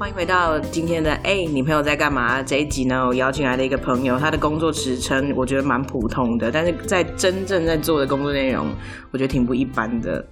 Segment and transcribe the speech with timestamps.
[0.00, 2.42] 欢迎回到今天的哎，你朋友在干嘛？
[2.42, 8.74] 这一集呢，我邀请来的一个朋友，他的工作职称我觉得蛮普通的，但是在真正在做的工作内容，
[9.10, 10.24] 我觉得挺不一般的。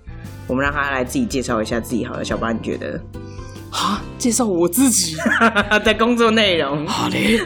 [0.46, 2.98] 我们让他来自己介绍一下自己好了，小八你觉得？
[3.70, 5.14] 啊，介绍我自己
[5.84, 6.86] 的工作内容？
[6.86, 7.38] 好嘞，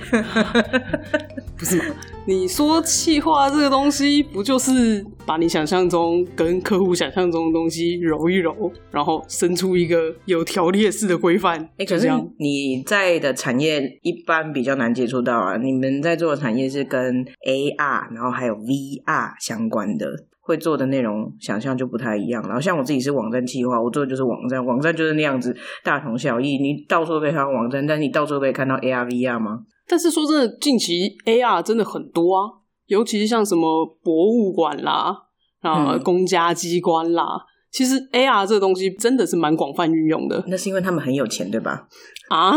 [1.59, 1.95] 不是嘛？
[2.25, 11.69] 你说气化这个东西，不就是把你想象中跟客户想象中的东西揉一揉，然后生出一个有条列式的规范？
[11.79, 15.57] 哎，可是你在的产业一般比较难接触到啊。
[15.57, 20.07] 你们在做的产业是跟 AR，然后还有 VR 相关的。
[20.45, 26.59] 会做的内容想象就不太一样，然后像我自己是网站计划，我做的就是网站，网站就是那样子，大同小异。
[26.59, 29.61] 你到处都可以看到网站，但是你到处都可以看到 AR、VR 吗？
[29.93, 32.49] 但是说真的，近期 AR 真的很多啊，
[32.87, 35.15] 尤其是像什么博物馆啦，
[35.61, 40.45] 啊，公家机关啦，其实 AR 这个东西真的是蛮广泛运用的。
[40.47, 41.89] 那是因为他们很有钱，对吧？
[42.29, 42.53] 啊，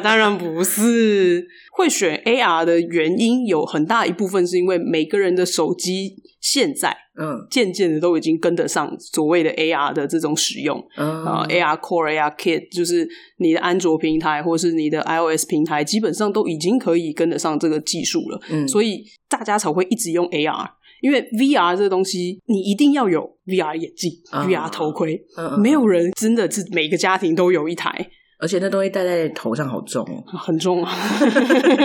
[0.00, 1.46] 当然不是。
[1.76, 25.20] 会选 AR 的原因有很大一部分是因为每个人的手机现在，嗯，渐渐的都已经跟得上所谓的 AR 的这种使用，啊，AR Core、AR Kit，就是你的安卓平台或是你的 iOS 平台，基本上都已经可以跟得上这个技术了，嗯，所以大家才会一直用 AR，因为 VR 这个东西你一定要有 VR 眼镜、VR 头盔，
[25.60, 28.08] 没有人真的是每个家庭都有一台。
[28.38, 30.92] 而且那东西戴在头上好重，很重啊！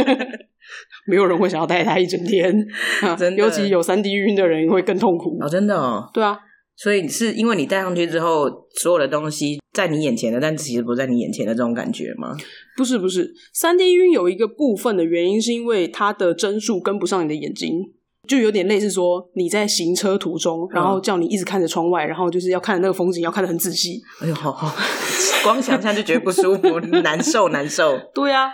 [1.08, 2.54] 没有人会想要戴它一整天，
[3.18, 3.42] 真的。
[3.42, 6.10] 尤其有三 D 晕的人会更痛苦哦，真的哦。
[6.14, 6.38] 对啊，
[6.76, 8.50] 所以是因为你戴上去之后，
[8.82, 12.36] 所有的东西在你眼前的，但其实不在你眼前的这种感觉吗？
[12.76, 13.34] 不是，不是。
[13.54, 17.94] 三 D 晕有一个部分的原因是因为它的帧数跟不上你的眼睛。
[18.32, 24.02] 就有点类似说你在行车途中，然后叫你一直看着窗外，然后就是要看那个风景，要看得很仔细。
[24.22, 24.74] 哎呦，好好，
[25.44, 28.00] 光想象就觉得不舒服，难受，难受。
[28.16, 28.50] 对啊，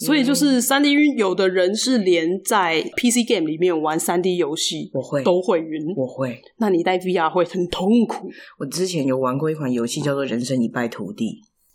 [0.00, 6.38] 所以就是三 D 晕，有的人是连在 PC game 里面玩三 D 游戏，我会都会晕，我会。
[6.58, 8.28] 那你戴 VR 会很痛苦。
[8.58, 11.24] 我之前有玩过一款游戏，叫做《人生一败涂地》。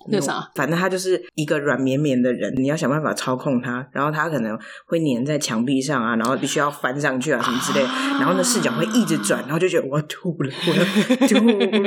[0.09, 7.81] 那啥，反正他就是一个软绵绵的人，你要想办法操控他，然后他可能会粘在墙壁上啊，然后必须要翻上去啊什么之类，
[8.19, 10.83] 然后呢视角会一直转，然后就觉得我要吐了，我要
[11.27, 11.35] 吐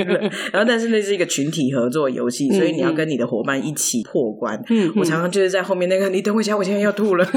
[0.04, 0.20] 了。
[0.52, 4.62] 然后但是那是一个群体合作游戏，所以你要跟你的伙伴一起破关。
[4.68, 7.26] 嗯，我常常就是在后面那个，你等我一下，我现在要吐了。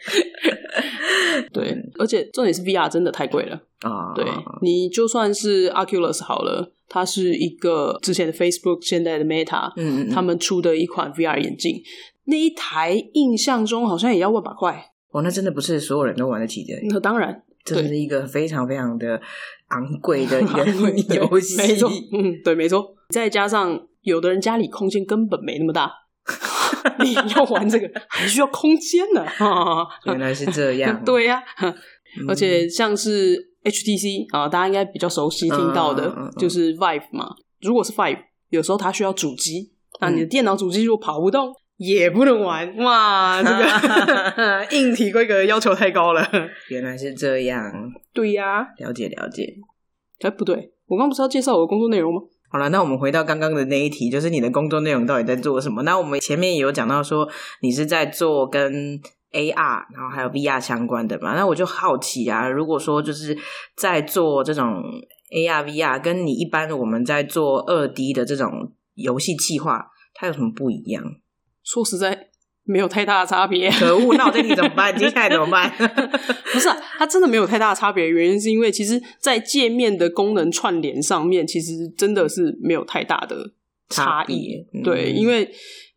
[1.52, 4.12] 对，而且重点是 VR 真的太贵了啊！
[4.14, 4.24] 对
[4.62, 6.72] 你就算是 Oculus 好了。
[6.92, 11.80] 它是一个之前的 Facebook，现在的 Meta，嗯，他们出的一款 VR 眼镜，
[12.24, 14.90] 那一台印象中好像也要万把块。
[15.12, 16.74] 哦，那真的不是所有人都玩得起的。
[16.88, 19.22] 那当然，这是一个非常非常的
[19.68, 21.56] 昂贵的一个 游戏。
[21.58, 22.92] 没错，嗯，对，没错。
[23.10, 25.92] 再加上有的人家里空间根本没那么大，
[27.04, 29.24] 你要玩这个还需要空间呢。
[30.06, 31.04] 原来是这样。
[31.04, 31.42] 对呀，
[32.28, 33.48] 而且像是。
[33.62, 37.28] HTC 啊，大家应该比较熟悉听到的，就是 Vive 嘛。
[37.60, 38.16] 如果是 Vive，
[38.48, 39.70] 有时候它需要主机，
[40.00, 42.74] 那你的电脑主机如果跑不动，也不能玩。
[42.78, 46.26] 哇，这个硬体规格要求太高了。
[46.70, 47.70] 原来是这样。
[48.14, 49.56] 对呀，了解了解。
[50.20, 52.22] 哎，不对，我刚不是要介绍我的工作内容吗？
[52.50, 55.82] 好了，那我们回到刚刚的那一题，就是你的工作内容到底在做什么？
[55.84, 57.28] 那我们前面也有讲到说，
[57.62, 59.00] 你是在做跟。
[59.32, 61.36] AR，然后还有 VR 相关的嘛？
[61.36, 63.38] 那我就好奇啊，如果说就是
[63.76, 64.82] 在做这种
[65.32, 71.04] AR、VR，跟你一般我们在做二 D 的这种游戏计划，它有什么不一样？
[71.62, 72.29] 说实在，
[72.70, 73.70] 没有太大的差别。
[73.70, 74.94] 可恶，那我这题怎么办？
[74.96, 75.70] 接下来怎么办？
[76.52, 78.08] 不是，它真的没有太大的差别。
[78.08, 83.52] 原因是因为其实，在界面的功能串联上面，其实真的是没有太大的
[83.88, 84.66] 差异。
[84.84, 85.50] 对，因为。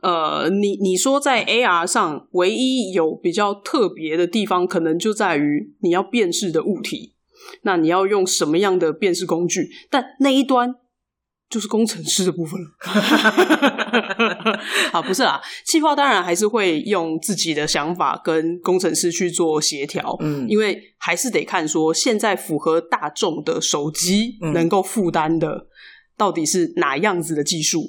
[0.04, 7.14] 呃，你你说在 AR 上唯一有比较特别的地方，可能就在于你要辨识的物体，
[7.62, 9.70] 那你要用什么样的辨识工具？
[9.90, 10.76] 但那一端
[11.54, 12.68] 就是工程师的部分了。
[14.92, 25.68] 啊，不是啊，气泡当然还是会用自己的想法跟工程师去做协调，嗯，因为还是得看说现在符合大众的手机能够负担的
[26.18, 27.84] 到底是哪样子的技术。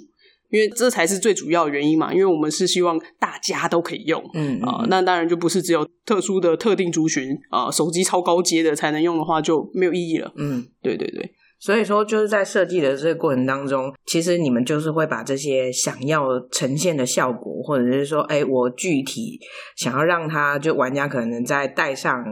[0.50, 10.33] 因为这才是最主要的原因嘛，因为我们是希望大家都可以用，嗯啊，那当然就不是只有特殊的特定族群啊，手机超高阶的才能用的话就没有意义了。
[10.37, 11.29] 嗯，对对对，
[11.65, 19.41] 所以说就是在设计的这个过程当中，其实你们就是会把这些想要呈现的效果，或者是说，哎，我具体
[19.75, 22.23] 想要让他就玩家可能在戴上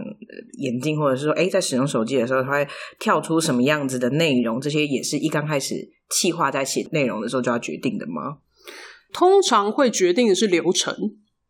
[0.58, 2.69] 眼镜，或者是说，哎，在使用手机的时候，他会
[3.00, 5.90] 跳出什么样子的内容，这些也是一刚开始。
[6.11, 8.37] 气化在写内容的时候就要决定的吗？
[9.14, 10.94] 通常会决定的是流程。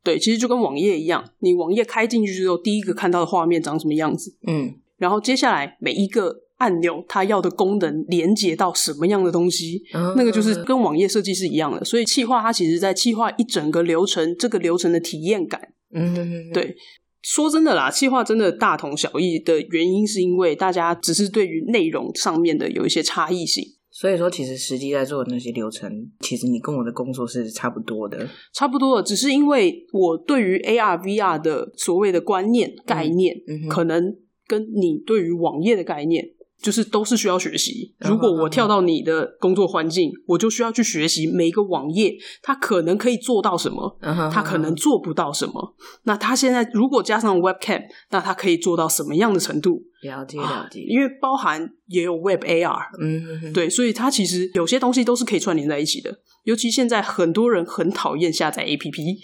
[0.05, 4.37] 对，其实就跟网页一样，你网页开进去之后，第一个看到的画面长什么样子？
[4.47, 9.83] 嗯，然后接下来每一个按钮它要的功能连接到什么样的东西，
[10.17, 11.85] 那个就是跟网页设计是一样的。
[11.85, 15.61] 所以企划它其实在企划一整个流程，这个流程的体验感。
[15.93, 16.77] 嗯，对。
[17.23, 23.65] 说真的啦，企划真的大同小异的原因，是因为大家只是对于内容上面的有一些差异性。
[23.95, 29.03] 所以说，其实实际在做的那些流程，其实你跟我的工作是差不多的，差不多的。
[29.03, 33.37] 只是因为我对于 AR、VR 的所谓的观念概念，
[33.69, 34.17] 可能
[34.49, 36.25] 跟你对于网页的概念。
[36.63, 37.93] 就是都是需要学习。
[37.99, 43.99] 如果我跳到你的工作环境，我就需要去学习每一个网页，它可能可以做到什么，
[44.33, 45.75] 它可能做不到什么。
[46.05, 49.83] 那它现在如果加上 Webcam，那它可以做到什么样的程度？
[50.03, 56.13] 了解了解，因为包含也有 Web AR，嗯，对，所以它其实有些东西都是可以串联在一起的。
[56.45, 59.19] 尤其现在很多人很讨厌下载 APP，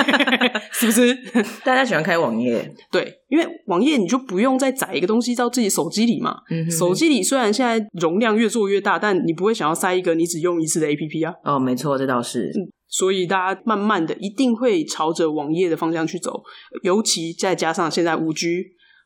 [0.72, 1.14] 是不是？
[1.62, 6.38] 大家喜欢开网页，对，因为网页你就不用再载一个东西到自己手机里嘛。
[6.70, 11.34] 手机里虽然现在容量越做越大，但你不会想要塞一个你只用一次的 APP 啊。
[11.44, 12.50] 哦，没错，这倒是。
[12.88, 16.42] 所以大家慢慢的一定会朝着网页的方向去走，
[16.82, 18.62] 尤其再加上现在五 G、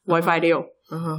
[0.07, 0.65] WiFi 六，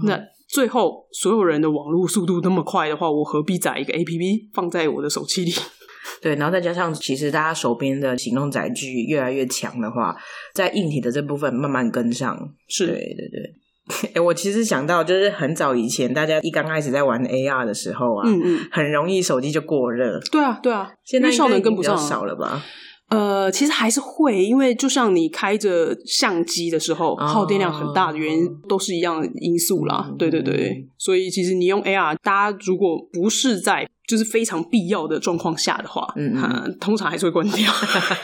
[0.04, 5.52] 那最后所有人的网络速度那么快的话，我何必载一个 APP 放在我的手机里？
[6.22, 10.16] 对，然后再加上，其实大家手边的行动载具越来越强的话，
[10.54, 12.38] 在硬体的这部分慢慢跟上。
[12.68, 13.56] 是，对对对。
[14.14, 20.20] 哎，我其实想到，就是很早以前，大家一刚开始在玩 AR 的时候啊，嗯嗯，很容易手机就过热。
[20.32, 22.64] 对啊，对啊，现在效能跟不上少了吧？
[23.10, 30.14] 呃，其实还是会，因为就像你开着相机的时候，耗电量很大的原因，都是一样的因素啦。
[30.18, 37.72] 对对对，所以其实你用 AR，大家如果不是在就是非常必要的状况下的话，嗯嗯，通常还是会关掉。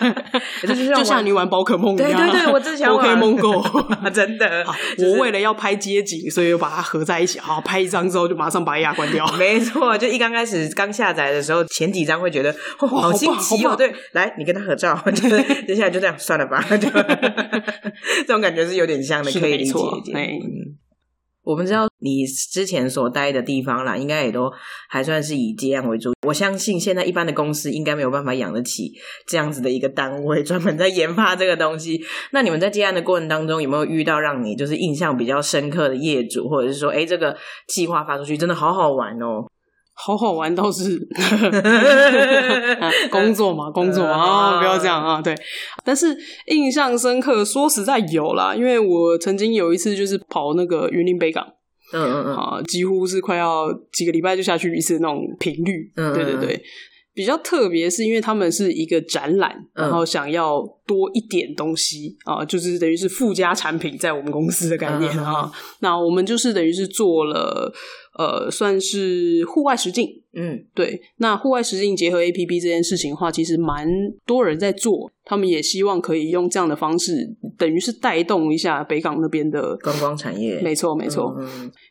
[0.98, 3.64] 就 像你玩宝可梦一样，对对对，我之前玩 Pokemon Go，
[4.10, 4.66] 真的。
[4.98, 9.32] 我为了要拍街景，所以又把它合在一起，好拍一张之后就马上把 AR 关掉。
[9.38, 15.00] 没错，就一刚开始刚下载的时候，前几张会觉得哇好新奇哦，对，来你跟他合照，
[15.68, 19.80] 接下来就这样算了吧，这种感觉是有点像的，可以理解。
[20.16, 20.85] 嗯。
[21.46, 24.52] 我们知道你之前所待的地方啦，应该也都
[24.90, 26.12] 还算是以接案为主。
[26.26, 28.92] 我相信现在一般的公司应该没有办法养得起
[29.28, 32.04] 这样子的一个单位，专门在研发这个东西。
[32.32, 37.38] 那你们在接案的过程当中，有没有遇到让你就是印象比较深刻的业主，或者是说，哎，这个
[37.68, 39.46] 计划发出去真的好好玩哦？
[39.98, 41.00] 好好玩倒是
[43.10, 45.22] 工作嘛，工作啊，不要这样啊。
[45.22, 45.34] 对，
[45.84, 46.16] 但是
[46.48, 51.48] 印象深刻，说实在有啦，因为我曾经有一次就是跑那个云林北港，
[51.94, 55.92] 嗯嗯嗯，啊，几乎是快要几个礼拜就下去一次那种频率。
[55.96, 56.62] 嗯，对对对，
[57.16, 65.52] 比较特别是因为他们是一个展览，然后想要多一点东西啊，就是等于是附加产品在我们公司的概念啊。
[65.80, 67.74] 那我们就是等于是做了。
[68.18, 71.02] 呃，算是户外实境，嗯，对。
[71.18, 73.86] 那户外实境结合 A P P 这件事情的话，其实蛮
[74.26, 80.62] 多人在做，他们也希望可以用这样的方式，等于是带动一下北港那边的观光产业。
[80.62, 81.36] 没错，没错。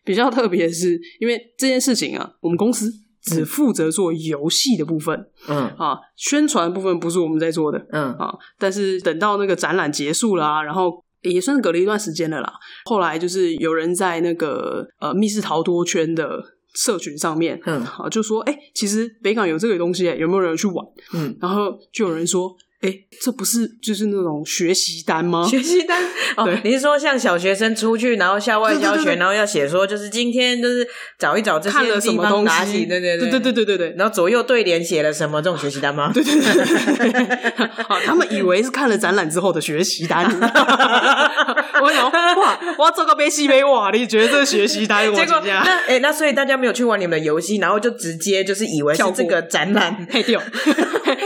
[0.03, 2.91] 比较特别的是，因为这件事情啊，我们公司
[3.25, 8.35] 只负责做游戏的部分，嗯啊，宣传部分不是我们在做的，嗯啊。
[8.59, 11.03] 但是等到那个展览结束了，啊然后。
[11.25, 12.53] 也算是隔了一段时间了啦。
[12.85, 16.39] 后来就是有人在那个呃密室逃脱圈的
[16.75, 20.87] 社群上面，嗯，啊就说，哎，其实北港有这个东西，有没有人去玩？
[21.15, 22.55] 嗯，然后就有人说。
[22.85, 25.47] 哎，这不是就是那种学习单吗？
[25.49, 25.99] 学习单
[26.37, 30.87] 哦，你是说像小学生出去，然后校外教学，然后要写说，就是今天就是
[31.19, 36.11] 找一找这些什么东西，对对对对对对对对，然后左右对联写了什么这种学习单吗？
[36.13, 40.27] 对对对， 好，他们以为是看了展览之后的学习单。
[41.81, 45.11] 我想哇，我要做个杯西杯哇，你觉得这是学习单？
[45.15, 50.07] 结果那哎，那所以大家没有去玩你们的游戏，然后就直接就是以为是这个展览，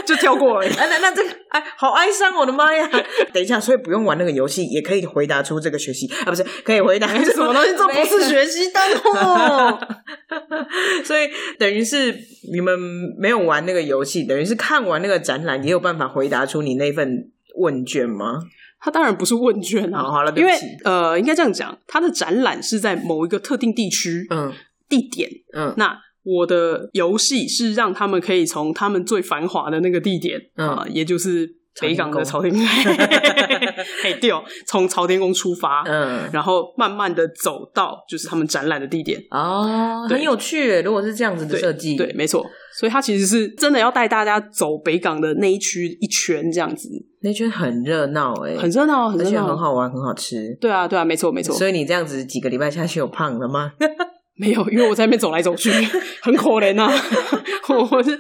[0.06, 0.68] 就跳过了。
[0.78, 1.30] 那那这个。
[1.50, 2.36] 哎，好哀伤！
[2.36, 2.88] 我的妈呀！
[3.32, 7.70] 等一下，所以不用玩那个游戏，也可以回答出这个学习啊，不是可以回答 什么东西？
[7.76, 9.78] 这不是学习单哦。
[11.04, 11.28] 所以
[11.58, 12.14] 等于是
[12.52, 12.78] 你们
[13.18, 18.40] 没有玩那个游戏，等于是看完那个展览，也有办法回答出你那份问卷吗？
[18.80, 20.52] 它当然不是问卷啊，好了，因为
[20.84, 24.52] 呃，应该这样讲，它的展览是在某一个特定地区，嗯，
[24.88, 25.98] 地点，嗯，那。
[26.36, 31.48] 我的游戏是让他们可以从他们最繁华的那个地点啊，也就是
[31.80, 32.60] 北港的朝天宫，
[34.02, 40.80] 可以掉从朝天宫出发，嗯，然后慢慢的走到就是他们展览的地点哦，很有趣。
[40.82, 42.44] 如果是这样子的设计，对，没错。
[42.78, 46.88] 所以他其实是真的要带大家走北港的那一区一圈这样子，
[47.22, 50.56] 那圈很热闹哎，很热闹，而且很好玩，很好吃。
[50.60, 51.54] 对啊，对啊，没错没错。
[51.54, 53.72] 所以你这样子几个礼拜下去有胖了吗？
[54.38, 55.70] 没有，因为我在那边走来走去，
[56.22, 56.88] 很可怜呐。
[57.90, 58.18] 我是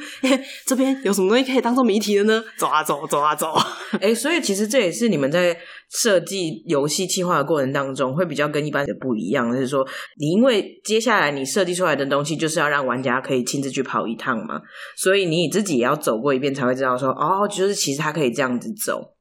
[0.66, 2.44] 这边有什么东西可以当做谜题的呢？
[2.58, 3.54] 走啊走，走啊走。
[4.00, 5.56] 哎，所以其实这也是你们在
[5.90, 9.86] 设计游戏计划的过程当中，会比较跟一般的不一样，就是说，
[10.18, 14.60] 你因为接下来你设计出来的东西就是要让玩家可以亲自去跑一趟嘛，
[14.96, 19.14] 所以你自己也要走过一遍才会知道说，哦，就是其实它可以这样子走。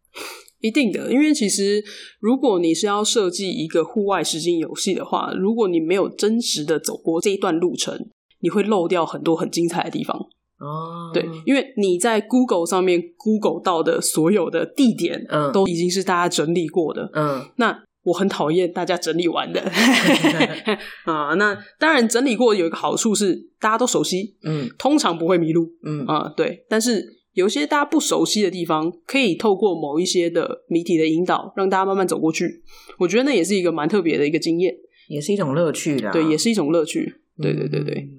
[0.60, 1.84] 一定的，因为其实
[2.20, 8.10] 如果你是要设计一个户外实景游戏的话，如果你没有真实的走过这一段路程，
[8.42, 10.18] 你会漏掉很多很精彩的地方。
[10.60, 17.08] 哦，对，因为你在 Google 上面 Google 到的所有的地点，嗯，都已经是大家整理过的。
[17.14, 19.62] 嗯，那我很讨厌大家整理完的。
[21.06, 25.68] 啊，那当然整理过有一个好处是大家都熟悉，嗯，通常不会迷路。
[25.84, 27.16] 嗯啊，对，但是。
[27.38, 32.63] 有些大家不熟悉的地方，可以透过某一些的谜题的引导，让大家慢慢走过去。
[32.98, 34.74] 我觉得那也是一个蛮特别的一个经验，
[35.08, 36.10] 也是一种乐趣的。
[36.10, 37.22] 对，也是一种乐趣。
[37.39, 38.10] 对对对对。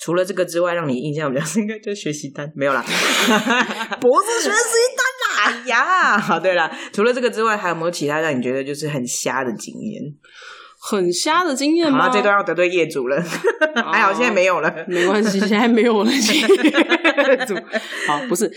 [0.00, 2.80] 除了这个之外，让你印象比较深刻就学习单没有啦，
[4.00, 5.42] 博士学习单啦。
[5.42, 10.02] 哎呀，好对了，除了这个之外，还有没有其他让你觉得就是很瞎的经验？
[10.80, 12.08] 很瞎的经验吗？
[12.08, 13.20] 这都要得罪业主了，
[13.90, 16.10] 还好现在没有了，没关系，现在没有了。
[16.10, 17.54] 业主
[18.06, 18.50] 好，不是，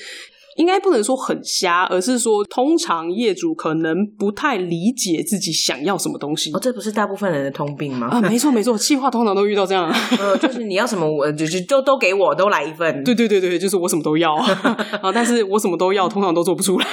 [0.58, 6.52] 应该不能说很瞎，而是说通常业主可能不太理解自己想要什么东西。
[6.54, 8.08] 哦，这不是大部分人的通病吗？
[8.12, 13.04] 啊，没错没错，计划通常都遇到这样，呃，就是你要什么，我就是都都给我，都来一份。
[13.04, 14.36] 对对对对，就是我什么都要
[15.02, 16.86] 啊，但是我什么都要，通常都做不出来。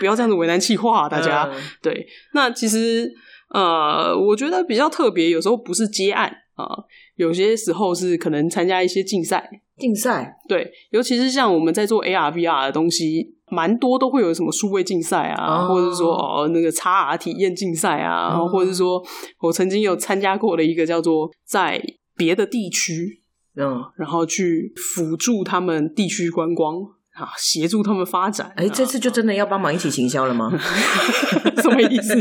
[0.00, 1.50] 不要这样子为难计划，大家。
[1.82, 3.12] 对，那其实。
[3.50, 6.66] 呃，我觉得比较特别，有时候不是接案啊，
[7.14, 9.62] 有些时候是可能参加一些竞赛。
[9.78, 19.04] 竞赛对，尤其是像我们在做 AR VR 的东西，蛮多都会有什么数位竞赛啊，或者说哦那个 XR 体验竞赛啊，或者说
[19.40, 21.78] 我曾经有参加过的一个叫做在
[22.16, 23.22] 别的地区，
[23.54, 26.95] 嗯，然后去辅助他们地区观光。
[27.16, 28.52] 啊，协助他们发展。
[28.56, 30.50] 哎，这次就真的要帮忙一起行销了吗？
[31.62, 32.20] 什么意思？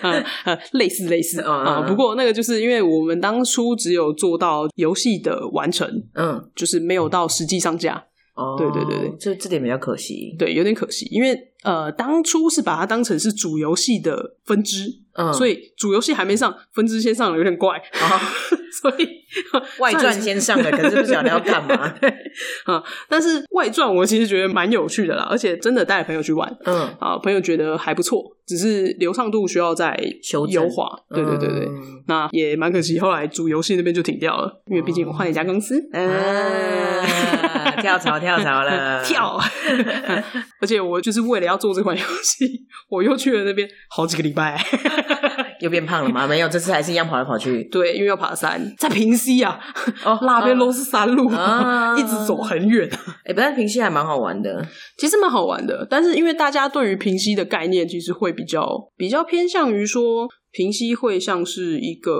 [0.00, 0.10] 啊
[0.44, 1.82] 啊，类似类似啊。
[1.82, 8.04] 不过那个就是因为我们当初只有做到游戏的完成，嗯，就是没有到实际上架。
[8.34, 10.34] 哦，对对对对，这这点比较可惜。
[10.38, 18.20] 对，有点可惜，因为呃，当初是把它当成是主游戏的分支，嗯，所以主游戏还没上，分支先上了，有点怪啊。
[18.80, 19.08] 所以
[19.80, 21.94] 外传先上的，可是不晓得要干嘛。
[22.66, 30.86] 啊，但是外传我其实觉得蛮有趣的啦，而且真的带朋友去玩，嗯，啊，朋友觉得还不错，只是流畅度需要再修优化。
[31.10, 31.68] 对对对对，
[32.06, 35.80] 那也蛮可惜，后来主游戏那边就停掉了，因为毕竟我换了一家公司，
[37.80, 39.40] 跳槽跳槽了， 跳。
[40.60, 44.60] 而且我就是为了要做这款游戏，我又去了那边好几个礼拜。
[45.60, 46.26] 又变胖了吗？
[46.28, 47.64] 没有，这次还是一样跑来跑去。
[47.64, 49.58] 对，因为要爬山，在平溪啊，
[50.04, 51.30] 哦， 那边都是山路，
[51.98, 52.88] 一直走很远。
[53.24, 54.66] 哎，不但平溪还蛮好玩的，
[54.98, 55.86] 其实蛮好玩的。
[55.88, 62.12] 但是因为大家对于平溪的概念，其实会比较比较偏向于说，平溪会像是一个，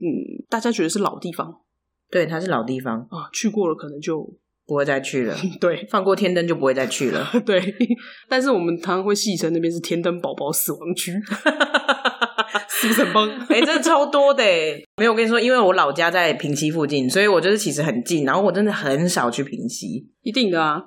[0.00, 1.54] 嗯，大家觉得是老地方。
[2.10, 4.20] 对，它是老地方啊，去过了可能就
[4.64, 5.36] 不会再去了。
[5.60, 7.28] 对，放过天灯就不会再去了。
[7.44, 7.60] 对，
[8.28, 11.12] 但是我们常常会戏称那边是天灯宝宝死亡区。
[12.68, 13.38] 是不是很崩？
[13.48, 14.42] 哎， 真的超多的！
[14.96, 18.24] 没有，我跟你说，因为我老家在平溪附近，所以我就是其实很近。
[18.24, 20.82] 然后我真的很少去平溪，一定的啊。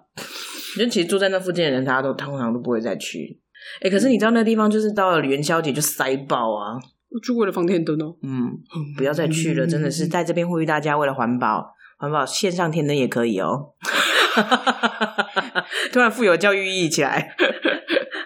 [0.78, 3.40] 就其实住在那附近的人，大家都通常都不会再去。
[3.82, 6.78] 哎，可是你知道那地方就是到了元宵节就塞爆啊！
[7.26, 8.16] 就为了放天灯哦。
[8.22, 8.52] 嗯，
[8.96, 13.74] 不要再去了，真的是在这边呼吁大家，为了环保，环保线上天灯也可以哦。
[15.92, 17.36] 突然富有教育意义起来。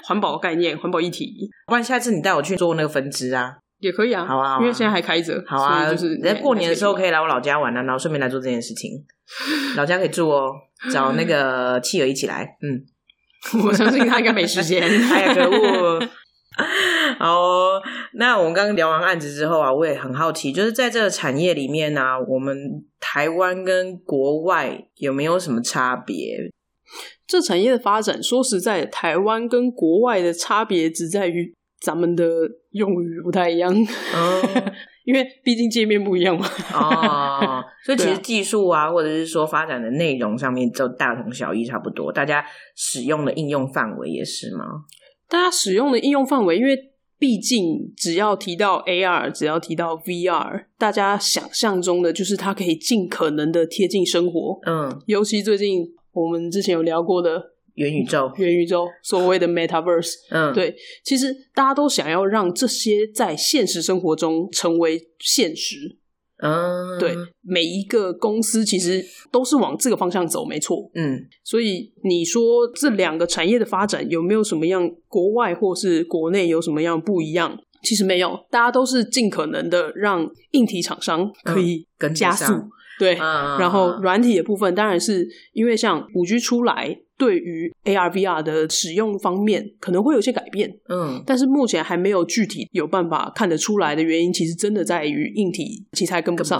[0.04, 8.92] 环保概念，环保议题，不然下次你带我去做那个分支啊，也可以啊，好啊，因为现在还开着，好啊，就是在过年的时候可以来我老家玩啊，然后顺便来做这件事情，
[9.76, 10.52] 老家可以住哦，
[10.92, 12.84] 找那个企鹅一起来，嗯，
[13.66, 16.00] 我相信他应该没时间， 哎，可恶，
[17.18, 17.82] 好，
[18.14, 22.56] 那我们刚刚聊完案子之后啊，我也很好奇，就是在这个产业里面呢，我们
[23.00, 26.38] 台湾跟国外有没有什么差别？
[27.28, 32.26] 这产业的发展，说实在，台湾跟国外的差别只在于咱们的
[32.72, 33.74] 用语不太一样，
[35.06, 36.46] 因为毕竟界面不一样嘛。
[36.74, 42.12] 哦，所以其实技术啊，或者是说发展的内容上面，就大同小异，差不多。
[42.12, 44.66] 大家使用的应用范围也是吗？
[45.30, 46.90] 大家使用的应用范围，因为。
[47.20, 54.60] 毕竟只要提到 AR，只要提到 VR，大家想象中的就是它可以尽可能的贴近生活。
[54.66, 60.14] 嗯，尤其最近我们之前有聊过的元宇宙，元宇宙所谓的 Metaverse。
[60.30, 65.98] 嗯，对，其实大家都想要让这些在现实生活中成为现实。
[66.38, 70.92] 嗯，对，每一个公司其实都是往这个方向走，没错。
[70.94, 77.58] 嗯，所以你说这两个产业的发展有没有什么样国外或是国内有什么样不一样？
[77.82, 82.54] 其实没有，大家都是尽可能的让硬体厂商可以加速。
[83.00, 87.00] 对，然后软体的部分当然是因为像五 G 出来。
[87.16, 96.60] 对于 AR VR 的使用方面，可能会有些改变，嗯，但是目前还没有具体有办法看得出来的原因，其实真的在于硬体器材跟不上。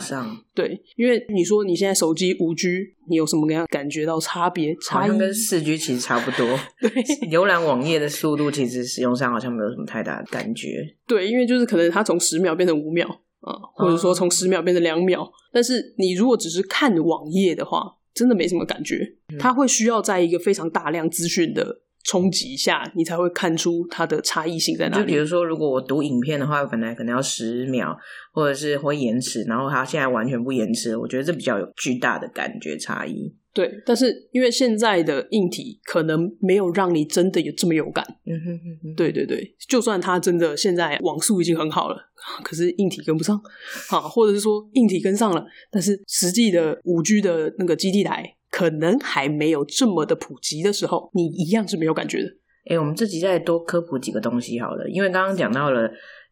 [0.54, 4.74] 对，因为你说你现在手机五 G，你有什么样感觉到差别？
[4.76, 6.48] 差异跟四 G 其实差不多。
[6.80, 6.90] 对，
[7.30, 10.96] 浏览网页的速度其实使用上好像没有什么太大的感觉。
[11.08, 17.98] 对，因为就是可能它从十秒变成五秒啊，或者说从十秒变成两秒，但是你如果只是看网页的话。
[18.16, 25.02] 真的没什么感觉，它会需要在一个非常大量资讯的冲击下，你才会看出它的差异性在哪里。
[25.02, 27.98] 就比如说，如果我读影片的话，本来可能要十秒，
[28.32, 33.36] 或者是会延迟，然后它现在完全不延迟，我觉得这比较有巨大的感觉差异。
[33.54, 38.04] 对，但是因为现在的硬体可能没有让你真的有这么有感。
[38.26, 38.96] 嗯哼哼哼。
[38.96, 41.98] 对对对，就算它真的现在网速已经很好了，
[42.44, 43.40] 可是硬体跟不上，
[43.88, 52.30] 好，或者是说硬体跟上了，但是实际的五 G 的那个基地台可能还没有这么的普及的时候，你一样是没有感觉的。
[52.66, 55.88] 哎，我们这集再多科普几个东西好了，因为刚刚讲到了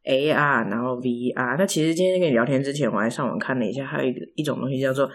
[0.06, 5.08] AR，然后 VR，那其实今天跟你聊天之前，我还上网看了一下，还有一个一种东西叫做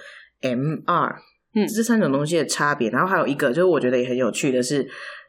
[0.42, 1.16] MR。
[1.56, 4.82] 嗯，这三种东西的差别，然后还有一个就是我觉得也很有趣的是，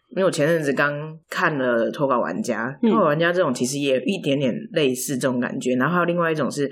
[0.09, 6.69] 因为我前阵子刚看了投稿玩家，脱稿玩家这种其实也有一点点类似这种感觉，然后还有另外一种是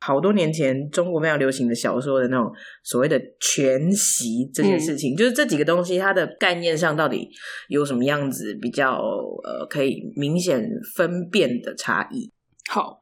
[0.00, 2.50] 好多年前中国非常流行的小说的那种
[2.82, 7.30] 所谓的全息这件事情，就是这几个东西它的概念上到底
[7.68, 9.00] 有什么样子比较
[9.44, 12.32] 呃可以明显分辨的差异？
[12.68, 13.00] 好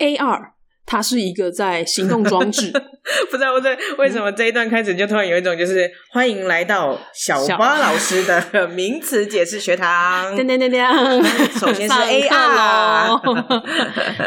[0.00, 0.55] ，A 二。
[0.86, 2.70] 它是一个在行动装置，
[3.28, 3.60] 不知道为
[3.98, 10.36] 为什么这一段开始就突然有一种就是欢迎来到小花老师的名词解释学堂。
[10.36, 12.30] 噔噔噔噔，首先是 AR，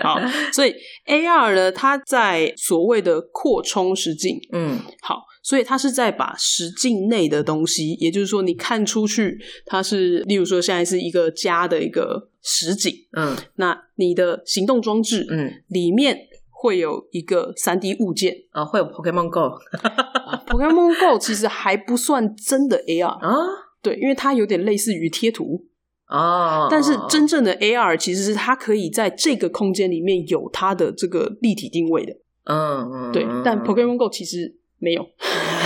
[0.04, 0.19] 好，
[0.52, 0.76] 所以
[1.08, 16.26] AR 呢，它在所谓的扩充实境，嗯，好，所以它是在把实境内的东西，也就是说你看出去，它是例如说现在是一个家的一个实景，嗯，那你的行动装置，嗯，里面。
[16.62, 18.36] 会有一个三 D 物件。
[18.52, 23.36] 啊，会有 Pokemon Go，Pokemon Go 其实还不算真的 AR 啊，
[23.82, 25.65] 对，因为它有点类似于贴图。
[26.06, 32.13] 啊，但是真正的 AR 其实是它可以在这个空间里面有它的这个立体定位的，
[32.45, 34.56] 嗯嗯，对，但 Pokemon Go 其实。
[34.82, 35.06] 没有，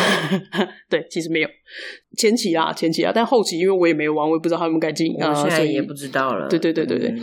[0.89, 1.49] 对，其实没有
[2.17, 6.47] 前期啊，前期啊，但后期因为我也没有玩，我也不知道他们该进啊，现在也不知道了。
[6.47, 7.13] 对对对对对。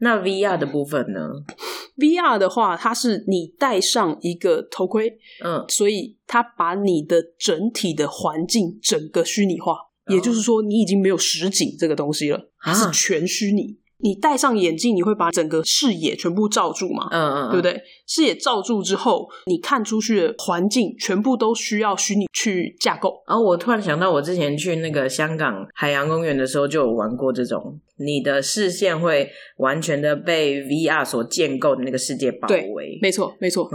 [0.00, 1.30] 那 VR 的部分呢？
[1.96, 9.76] VR 的话，它是你戴上一个头盔，嗯，所以它把你的整体的环境整个虚拟化，
[10.08, 13.78] 也就是说，你已经没有实景这个东西了，是全虚拟。
[14.04, 17.08] 你戴上眼镜，你会把整个视野全部罩住嘛？
[17.10, 17.80] 嗯嗯，对不对？
[18.06, 23.22] 视野罩住之后，你看出去的环境全部都需要虚拟去架构。
[23.26, 32.98] 然后我突然想到，我之前去那个香港海洋公园的时候，就有玩过这种，你的视线会完全的被 VR 所建构的那个世界包围。
[33.00, 33.70] 没错，没错。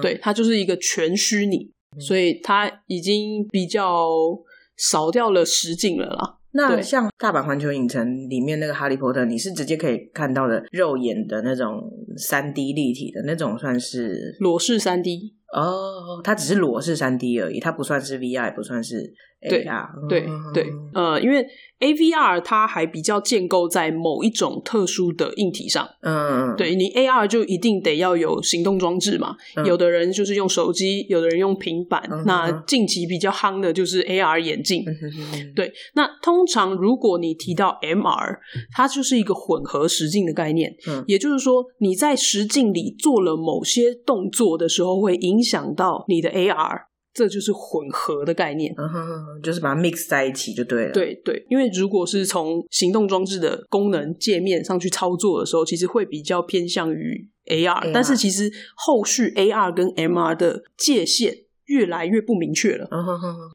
[0.00, 4.08] 对，它就是一个全虚拟，所以它已经比较
[4.78, 6.36] 少掉了实景了啦。
[6.56, 11.82] 那像大阪环球影城里面那个哈利波特，你是直接可以看到的肉眼的那种
[12.16, 21.46] 三 D 立体的那种，算是裸视三 D 哦，它只是裸视三 D 而已，它不算是 VR，不算是 AR，对对，呃，因为。
[21.78, 29.36] AVR 它还比较建构在某一种特殊的硬体上，嗯，对你 AR 就一定得要有行动装置嘛。
[29.66, 32.02] 有的人就是用手机，有的人用平板。
[32.24, 34.86] 那近期比较夯的就是 AR 眼镜。
[35.54, 38.38] 对，那通常如果你提到 MR，
[38.72, 40.74] 它就是一个混合实境的概念。
[40.88, 46.86] 嗯，也就是说你在实境里做了某些动作的时候，会影响到你的 AR。
[47.14, 48.74] 这就是混合的概念，
[49.42, 50.92] 就是把它 mix 在一起就对了。
[50.92, 61.34] 对对，因为如果是从行动装置的功能界面上去操作的时候，其实会比较偏向于 AR，但是其实后续 AR 跟 MR 的界限
[61.66, 62.88] 越来越不明确了。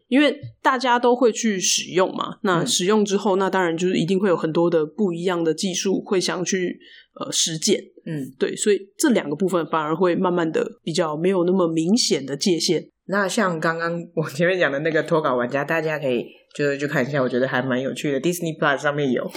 [0.07, 6.79] 因为大家都会去使用嘛，那使用之后，那当然就是一定会有很多的不一样的技术会想去
[7.19, 7.79] 呃实践。
[8.05, 12.87] 嗯，对，所以这两个部分反而会慢慢的比较没有那么明显的界限。
[13.05, 18.21] 那像刚刚我前面讲的那个脱稿玩家，大家可以就是去看一下，我觉得还蛮有趣的。
[18.21, 19.29] Disney Plus 上面有，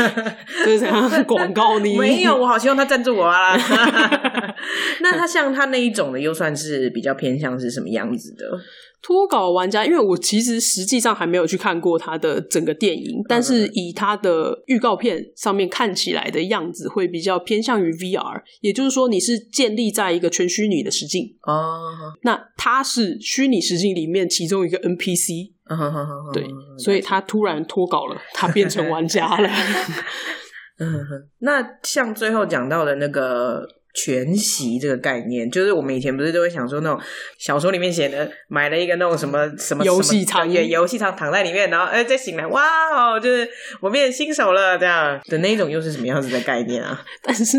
[0.64, 2.36] 就是广告你 没有？
[2.36, 3.56] 我好希望他赞助我啊！
[5.02, 8.46] 那他像他那一种的，又算是比较偏向是什么样子的？
[9.02, 21.78] 脱稿玩家，因为我其实实际上还没有去看过他的整个电影，但是以他的预告片上面看起来的样子，会比较偏向于 VR，也就是说你是建立在一个全虚拟的实境哦。
[22.22, 25.52] 那他是虚拟实境里面其中一个 NPC，
[26.32, 26.44] 对，
[26.76, 29.48] 所以他突然脱稿了，他变成玩家了。
[30.80, 31.00] 嗯
[31.38, 33.68] 那像最后讲到的那个。
[33.96, 37.00] 全息这个概念，就是我们以前不是都会想说那种
[37.38, 42.62] 小说里面写的，买了一个那种什么什么游戏场，游戏场躺在里面，然后哎再醒来，哇
[42.94, 43.48] 哦，就是
[43.80, 47.02] 我变新手了这样的那种，又是什么样子的概念啊？
[47.22, 47.58] 但是，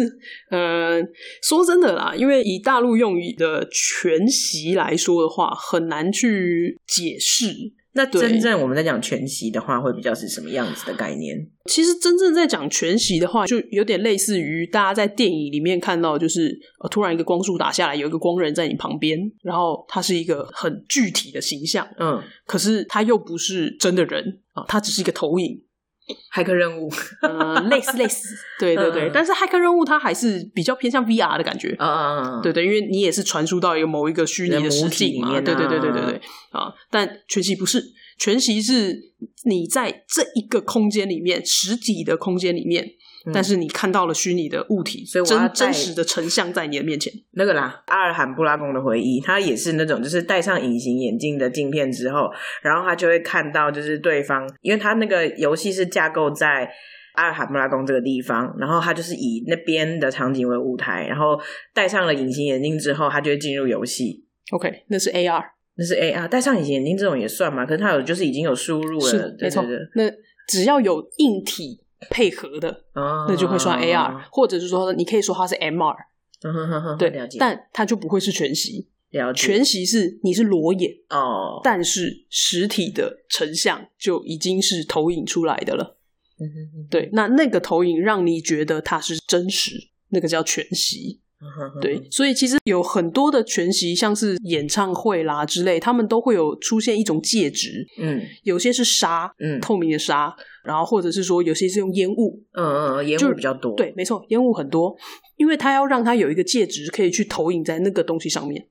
[0.52, 1.02] 呃，
[1.42, 7.74] 说真的啦，因为以大陆用语的全息来说的话，很难去解释。
[7.98, 11.36] 那真正我们在讲全息的话，会比较是什么样子的概念？
[11.66, 25.60] 其实真正在讲全息的话，就有点类似于大家在电影里面看到，就是呃，突然一个光束打下来，有一个光人在你旁边，然后他是一个很具体的形象，嗯，可是他又不是真的人啊，他只是一个投影。
[26.34, 26.90] 骇客任务，
[27.22, 37.84] 呃，类似类似， 对对对，但是骇客任务它还是比较偏向 VR 的感觉，嗯嗯嗯，对对，因为你也是传输到一个某一个虚拟的实境嘛，对对对对对对，啊，但全息不是，
[38.18, 39.12] 全息是
[39.46, 42.94] 你在这一个空间里面，实体的空间里面。
[43.34, 47.12] 但是你看到了虚拟的物体，所以真真实的成像在你的面前。
[47.32, 52.30] 那个啦，阿尔罕布拉宫的回忆，他也是那种，就是戴上隐形眼镜的镜片之后，
[52.62, 56.70] 然后他就会看到，就是对方，因为他那个游戏是架构在
[57.16, 61.38] 阿尔罕布拉宫这个地方，然后他就是以那边的场景为舞台，然后
[61.74, 64.26] 戴上了隐形眼镜之后，他就会进入游戏。
[64.52, 65.44] OK，那是 AR，
[65.76, 67.66] 那是 AR，戴上隐形眼镜这种也算嘛？
[67.66, 69.66] 可是他有，就是已经有输入了，没错。
[69.96, 70.10] 那
[70.48, 71.82] 只要有硬体。
[72.10, 75.96] 配合的，那就会算 AR，或者是说，你可以说它是 MR，
[76.98, 78.88] 对，但它就不会是全息。
[79.36, 85.98] 全息是你是裸眼哦，但是实体的成像就已经是投影出来的了。
[86.90, 91.22] 对，那那个投影让你觉得它是真实，那个叫全息。
[91.82, 104.96] 对，所以其实有很多的全息，像是演唱会啦之类，他们都会有出现一种介质，嗯，有些是纱，嗯，透明的纱，然后或者是说有些是用烟雾，嗯嗯，烟雾比较多，对，没错，烟雾很多，
[105.36, 108.68] 因为他要让他有一个介质可以去投影在那个东西上面。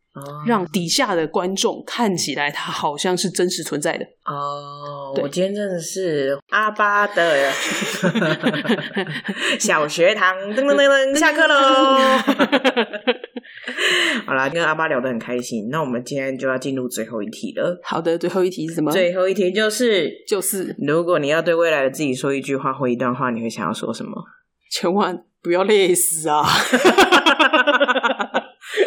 [0.47, 4.05] 让底下的观众看起来，它好像是真实存在的。
[4.25, 7.51] 哦，我今天真的是阿巴的
[9.61, 11.55] 小学堂，噔噔噔噔，下课喽！
[14.25, 17.79] 好啦，跟阿巴聊得很开心，那我们今天就要进入最后一题了。
[17.85, 18.91] 好的，最后一题是什么？
[18.91, 24.25] 最后一题就是就是，如果你要对未来的自己说一句话或一段话，你会想要说什么？
[24.71, 26.43] 千万不要累死啊！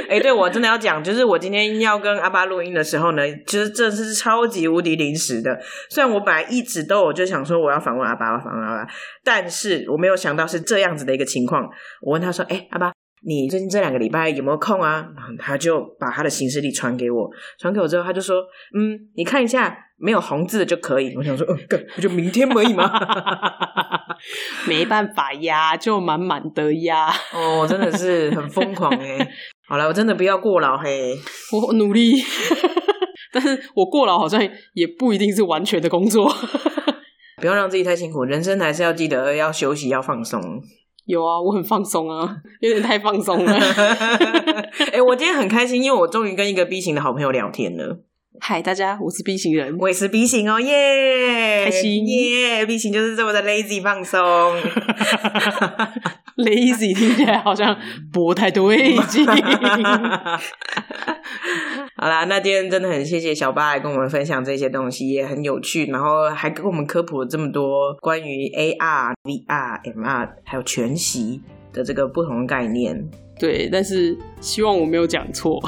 [0.09, 5.59] 哎，对我真的要讲，就是我今天要跟阿巴录音的时候呢，其实这是超级无敌临时的。
[5.89, 8.91] 虽然我本来一直都我就想说我要访问阿巴，访问阿巴，
[9.23, 11.69] 但是我没有想到是这样子的一个情况。
[12.01, 12.91] 我问他说：“哎，阿巴，
[13.25, 15.07] 你最近这两个礼拜有没有空啊？”
[15.39, 18.43] 他就把他的行事历传给我，传给我之后，他就说
[18.77, 21.57] ：“嗯，你看一下，没有红字的就可以。”我想说：“嗯，
[21.95, 22.89] 不就明天可以吗？”
[24.67, 27.09] 没办法呀，就满满的呀。
[27.33, 29.17] 哦，真的是很疯狂哎。
[29.69, 31.15] 好了，我真的不要过劳嘿，
[31.51, 32.21] 我努力，
[33.31, 34.41] 但是我过劳好像
[34.73, 36.27] 也不一定是完全的工作，
[37.37, 40.41] 不要让自己太辛苦，人生还是要记得要休息，要放松。
[41.05, 43.53] 有啊，我很放松啊， 有点太放松了。
[44.91, 48.03] 哎，我今天很开心，因为我终于跟一个 B 型的好朋友聊天了。
[48.41, 54.19] 嗨，大家，我是 B 型人，我也是 B 型哦，耶，开心耶！B 型就是这么的 lazy 放松
[56.39, 57.77] ，lazy 听起来好像
[58.11, 59.25] 不太对劲。
[61.95, 71.41] 好啦，那今天真的很谢谢小八来跟我们分享这些东西，也很有趣，然后还跟我们科普了这么多关于 AR、VR、MR 还有全息
[71.73, 73.09] 的这个不同概念。
[73.39, 75.59] 对，但是希望我没有讲错，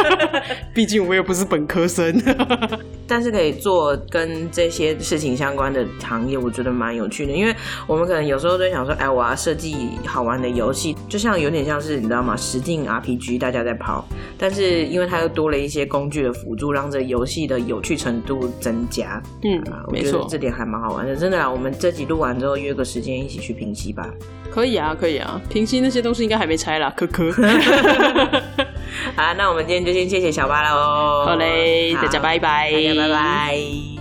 [0.74, 2.14] 毕竟我也不是本科生。
[3.08, 7.32] 但是可以做跟这些事情相关的行业，我觉得蛮有趣的。
[7.32, 7.54] 因为
[7.86, 12.36] 我们可能有时候都想说，哎，我要设计好玩的游戏，就像有点像是你知道吗？
[12.36, 14.04] 实境 RPG 大家在跑，
[14.36, 19.22] 但是因为它又多了一些工具的辅助，让这游戏的有趣程度增加。
[19.44, 21.14] 嗯，没错，这点还蛮好玩的。
[21.14, 24.12] 真的啊，我们这集录完之后约个时间一起去平息吧。
[24.50, 27.42] 可以啊，可以啊，平息那些东西应该还没拆啦，科科。
[29.16, 31.24] 好，那我们今天就先谢谢小八喽。
[31.26, 33.95] 好嘞，大家拜拜，大家拜拜。